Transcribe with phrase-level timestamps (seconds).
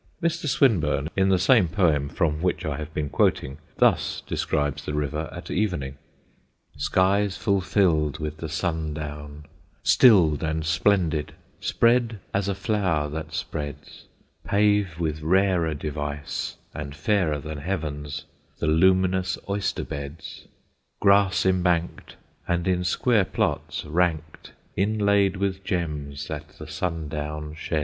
[0.19, 0.47] Mr.
[0.47, 5.29] Swinburne, in the same poem from which I have been quoting, thus describes the river
[5.31, 5.99] at evening:
[6.75, 9.45] Skies fulfilled with the sundown,
[9.83, 14.05] stilled and splendid, spread as a flower that spreads,
[14.43, 18.25] Pave with rarer device and fairer than heaven's
[18.57, 20.47] the luminous oyster beds,
[20.99, 22.15] Grass embanked,
[22.47, 27.79] and in square plots ranked, inlaid with gems that the sundown sheds.